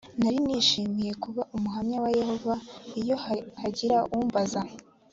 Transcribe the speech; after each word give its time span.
nari 0.19 0.37
nishimiye 0.45 1.11
kuba 1.23 1.41
umuhamya 1.55 1.97
wa 2.03 2.09
yehova 2.19 2.53
iyo 3.01 3.15
hagiraga 3.61 4.07
umbaza 4.17 4.61